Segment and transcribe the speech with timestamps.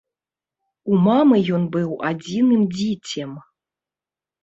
[0.91, 3.41] У мамы ён быў адзіным дзіцем.